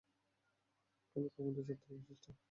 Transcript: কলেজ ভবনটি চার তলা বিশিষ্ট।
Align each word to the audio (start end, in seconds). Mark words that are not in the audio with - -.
কলেজ 1.15 1.31
ভবনটি 1.35 1.61
চার 1.67 1.77
তলা 1.79 1.97
বিশিষ্ট। 1.99 2.25